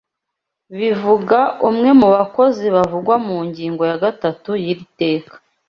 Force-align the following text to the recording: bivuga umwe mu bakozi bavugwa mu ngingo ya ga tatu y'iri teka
bivuga 0.77 1.39
umwe 1.69 1.89
mu 1.99 2.07
bakozi 2.15 2.65
bavugwa 2.75 3.15
mu 3.25 3.37
ngingo 3.47 3.81
ya 3.89 3.97
ga 4.01 4.11
tatu 4.21 4.51
y'iri 4.63 4.85
teka 4.99 5.35